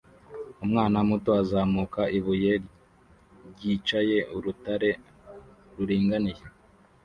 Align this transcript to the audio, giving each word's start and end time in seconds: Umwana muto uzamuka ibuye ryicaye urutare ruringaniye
Umwana 0.63 0.97
muto 1.09 1.31
uzamuka 1.43 2.01
ibuye 2.17 2.53
ryicaye 3.51 4.17
urutare 4.35 4.91
ruringaniye 5.75 6.43